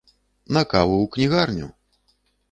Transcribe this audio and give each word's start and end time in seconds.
На 0.55 0.61
каву 0.71 0.95
ў 1.01 1.05
кнігарню! 1.17 1.69